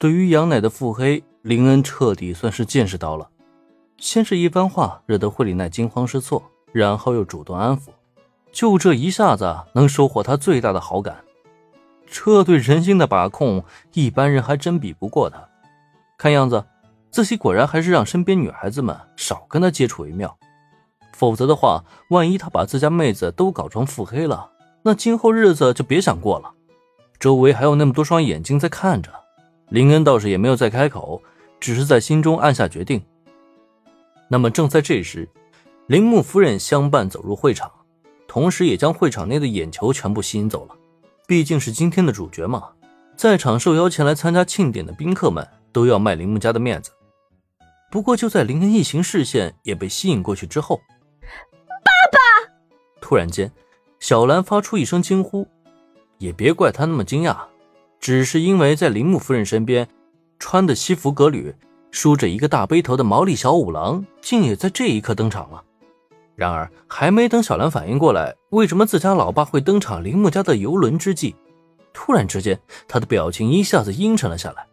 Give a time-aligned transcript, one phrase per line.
[0.00, 3.28] 对于杨乃的腹黑，林恩彻底算是见识到了。
[3.98, 6.42] 先是一番话惹得惠里奈惊慌失措，
[6.72, 7.90] 然后又主动安抚，
[8.50, 11.22] 就这一下子能收获他最大的好感。
[12.06, 15.46] 这对人心的把控，一般人还真比不过他。
[16.16, 16.64] 看样子，
[17.10, 20.34] 自己果然还是让身边女孩子们少跟他接触为妙。
[21.12, 24.50] 否则的话，万一他把自家妹子都搞成腹黑了，
[24.82, 26.50] 那今后日子就别想过了。
[27.18, 29.12] 周围还有那么多双眼睛在看着，
[29.70, 31.22] 林恩倒是也没有再开口，
[31.58, 33.00] 只是在心中暗下决定。
[34.28, 35.28] 那么正在这时，
[35.86, 37.70] 铃木夫人相伴走入会场，
[38.26, 40.74] 同时也将会场内的眼球全部吸引走了。
[41.26, 42.70] 毕竟是今天的主角嘛，
[43.16, 46.90] 在场受邀前来参加庆典的宾客们都要卖铃木家的面子。
[47.90, 50.80] 不过就在林恩一行视线也被吸引过去之后，
[51.66, 52.18] 爸爸！
[53.00, 53.52] 突然间，
[54.00, 55.46] 小兰发出一声惊呼。
[56.18, 57.36] 也别怪她那么惊讶，
[58.00, 59.86] 只是因为在铃木夫人身边，
[60.38, 61.54] 穿的西服革履、
[61.90, 65.62] 梳着一个大背头的毛利小五郎，竟也在这一刻登场了。
[66.34, 71.36] 然而，还没等小兰反应过来，为什么自家老爸会登场铃木家的游轮之际，
[71.92, 74.66] 突然之间，他的表情一下子阴沉了下来。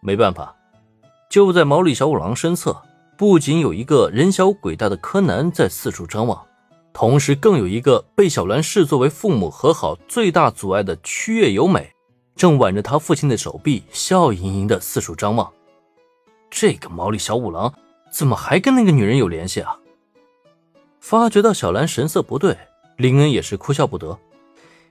[0.00, 0.54] 没办法，
[1.28, 2.80] 就在毛利小五郎身侧，
[3.18, 6.40] 不仅有一个人小鬼大的柯南在四处张望。
[6.92, 11.90] 同时，更有一个被小兰视作为父母和好最大阻碍的区月由美，
[12.36, 15.50] 正挽着他父亲的手臂，笑盈盈的四处张望。
[16.50, 17.72] 这个毛利小五郎
[18.12, 19.78] 怎么还跟那个女人有联系啊？
[21.00, 22.56] 发觉到小兰神色不对，
[22.96, 24.18] 林恩也是哭笑不得。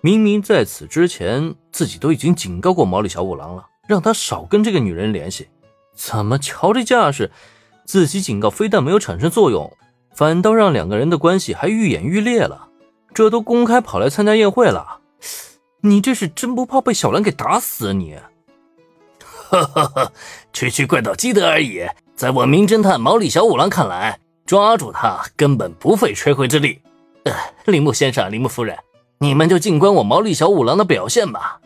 [0.00, 5.48] 明明在此之前，自己都已经警告过毛利小五郎了，让他少跟这个女人联系。
[5.94, 7.30] 怎么瞧这架势，
[7.84, 9.72] 自己警告非但没有产生作用。
[10.12, 12.68] 反倒让两个人的关系还愈演愈烈了，
[13.14, 15.00] 这都公开跑来参加宴会了，
[15.80, 17.92] 你这是真不怕被小兰给打死啊？
[17.92, 18.16] 你，
[19.20, 20.12] 哈哈哈，
[20.52, 26.80] 区区怪盗基德而已，在我名侦探毛利小五郎看来，抓住他根本不费吹灰之力。
[27.24, 27.32] 呃，
[27.66, 28.76] 铃木先生、铃木夫人，
[29.18, 31.60] 你们就静观我毛利小五郎的表现吧。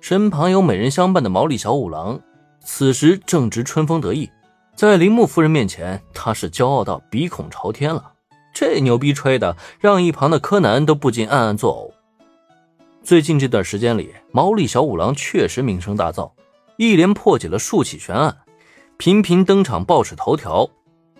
[0.00, 2.20] 身旁有美人相伴的毛利小五郎，
[2.62, 4.30] 此时正值春风得意。
[4.76, 8.12] 在铃木夫人面前，他是骄傲到鼻孔朝天了。
[8.52, 11.99] 这牛逼吹的，让一旁的柯南都不禁暗暗作呕。
[13.10, 16.30] 最近这段时间里，毛利小五郎确实名声大噪，
[16.76, 18.36] 一连破解了数起悬案，
[18.98, 20.70] 频频登场报纸头条，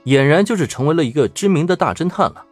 [0.05, 2.47] 俨然就是成为了一个知名的大侦探了。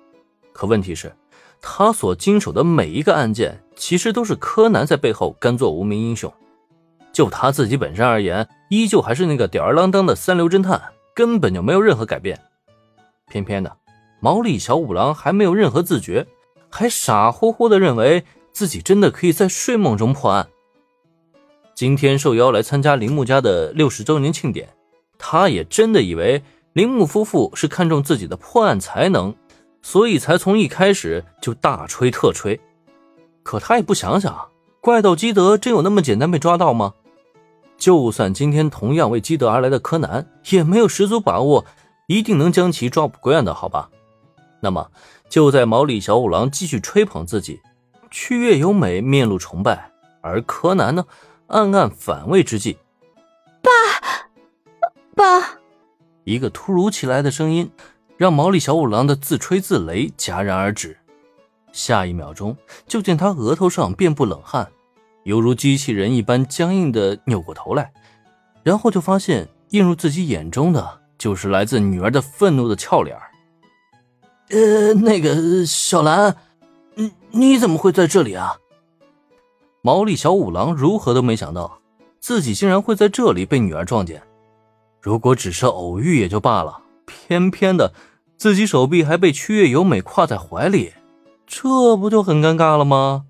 [0.52, 1.14] 可问题是，
[1.60, 6.28] 他所经手的每一个案件，其实都是柯南在背后甘做无名英雄。
[7.12, 10.82] 就他自己本身而言，依旧还是那个吊儿郎当的三流侦探。
[11.14, 12.36] 根本就没有任何改变，
[13.30, 13.76] 偏偏的，
[14.18, 16.26] 毛利小五郎还没有任何自觉，
[16.68, 18.24] 还傻乎乎的认为
[18.58, 20.48] 自己真的可以在睡梦中破案。
[21.76, 24.68] 今天受邀来参加铃木家的六十周年庆典，
[25.16, 26.42] 他也真的以为
[26.72, 29.32] 铃木夫妇是看中自己的破案才能，
[29.80, 32.58] 所以才从一开始就大吹特吹。
[33.44, 34.48] 可他也不想想，
[34.80, 36.94] 怪盗基德真有那么简单被抓到吗？
[37.76, 41.64] 就算今天同样为基德而来的柯南，也没有十足把握
[42.08, 43.88] 一定能将其抓捕归案的，好吧？
[44.60, 44.90] 那么
[45.28, 47.60] 就在毛利小五郎继续吹捧自己，
[48.10, 51.04] 曲月由美面露崇拜，而柯南呢，
[51.48, 52.78] 暗暗反胃之际，
[53.62, 53.70] 爸，
[55.14, 55.58] 爸，
[56.24, 57.70] 一个突如其来的声音，
[58.16, 60.96] 让毛利小五郎的自吹自擂戛然而止。
[61.72, 64.68] 下一秒钟，就见他额头上遍布冷汗。
[65.24, 67.92] 犹如机器人一般僵硬的扭过头来，
[68.62, 73.16] 然后就发现映入自己眼中的就是来自女儿的愤怒的俏脸。
[74.48, 76.34] 呃，那个小兰，
[76.98, 78.56] 你你怎么会在这里啊？
[79.82, 81.78] 毛利小五郎如何都没想到，
[82.18, 84.20] 自己竟然会在这里被女儿撞见。
[85.00, 87.92] 如果只是偶遇也就罢了，偏偏的
[88.36, 90.92] 自己手臂还被曲月由美挎在怀里，
[91.46, 93.26] 这不就很尴尬了吗？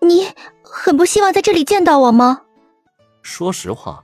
[0.00, 0.28] 你。
[0.76, 2.40] 很不希望在这里见到我吗？
[3.22, 4.02] 说实话，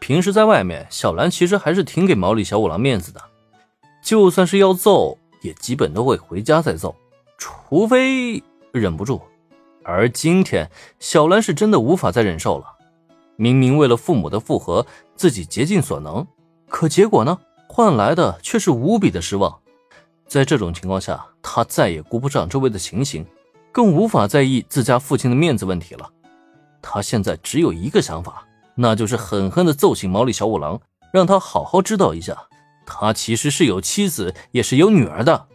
[0.00, 3.22] 平时在外面，小兰其实还是挺给毛利小五郎面子的。
[4.02, 6.94] 就算是要揍，也基本都会回家再揍，
[7.40, 8.40] 除非
[8.70, 9.20] 忍不住。
[9.82, 10.70] 而今天，
[11.00, 12.66] 小兰是真的无法再忍受了。
[13.36, 16.24] 明明为了父母的复合，自己竭尽所能，
[16.68, 19.58] 可结果呢，换来的却是无比的失望。
[20.28, 23.26] 在这种情况下，他再也顾不上周围的情形。
[23.72, 26.10] 更无法在意自家父亲的面子问题了。
[26.82, 28.44] 他现在只有一个想法，
[28.74, 30.80] 那就是狠狠地揍醒毛利小五郎，
[31.12, 32.36] 让他好好知道一下，
[32.84, 35.46] 他其实是有妻子，也是有女儿的。